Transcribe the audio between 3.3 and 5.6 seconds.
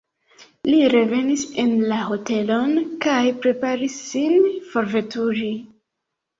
preparis sin forveturi.